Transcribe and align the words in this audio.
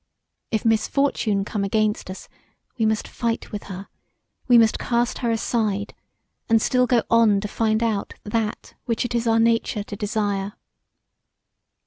If 0.49 0.65
misfortune 0.65 1.45
come 1.45 1.63
against 1.63 2.09
us 2.09 2.27
we 2.75 2.87
must 2.87 3.07
fight 3.07 3.51
with 3.51 3.65
her; 3.65 3.87
we 4.47 4.57
must 4.57 4.79
cast 4.79 5.19
her 5.19 5.29
aside, 5.29 5.93
and 6.49 6.59
still 6.59 6.87
go 6.87 7.03
on 7.11 7.39
to 7.41 7.47
find 7.47 7.83
out 7.83 8.15
that 8.23 8.73
which 8.85 9.05
it 9.05 9.13
is 9.13 9.27
our 9.27 9.39
nature 9.39 9.83
to 9.83 9.95
desire. 9.95 10.53